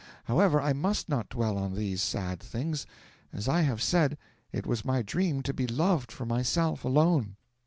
However, 0.23 0.59
I 0.59 0.73
must 0.73 1.09
not 1.09 1.29
dwell 1.29 1.59
on 1.59 1.75
these 1.75 2.01
sad 2.01 2.39
things. 2.39 2.87
As 3.31 3.47
I 3.47 3.61
have 3.61 3.83
said, 3.83 4.17
it 4.51 4.65
was 4.65 4.83
my 4.83 5.03
dream 5.03 5.43
to 5.43 5.53
be 5.53 5.67
loved 5.67 6.11
for 6.11 6.25
myself 6.25 6.83
alone. 6.83 7.35